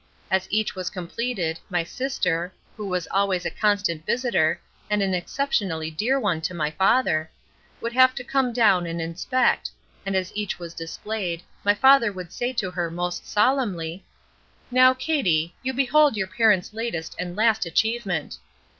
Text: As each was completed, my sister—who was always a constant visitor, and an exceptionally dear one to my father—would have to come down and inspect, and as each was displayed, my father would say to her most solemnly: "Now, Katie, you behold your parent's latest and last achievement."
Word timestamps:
As 0.31 0.47
each 0.49 0.73
was 0.73 0.89
completed, 0.89 1.59
my 1.69 1.83
sister—who 1.83 2.87
was 2.87 3.07
always 3.11 3.45
a 3.45 3.51
constant 3.51 4.03
visitor, 4.03 4.59
and 4.89 5.03
an 5.03 5.13
exceptionally 5.13 5.91
dear 5.91 6.19
one 6.19 6.41
to 6.41 6.55
my 6.55 6.71
father—would 6.71 7.93
have 7.93 8.15
to 8.15 8.23
come 8.23 8.51
down 8.51 8.87
and 8.87 8.99
inspect, 8.99 9.69
and 10.03 10.15
as 10.15 10.31
each 10.35 10.57
was 10.57 10.73
displayed, 10.73 11.43
my 11.63 11.75
father 11.75 12.11
would 12.11 12.33
say 12.33 12.51
to 12.51 12.71
her 12.71 12.89
most 12.89 13.27
solemnly: 13.27 14.03
"Now, 14.71 14.95
Katie, 14.95 15.53
you 15.61 15.71
behold 15.71 16.17
your 16.17 16.25
parent's 16.25 16.73
latest 16.73 17.15
and 17.19 17.35
last 17.37 17.67
achievement." 17.67 18.39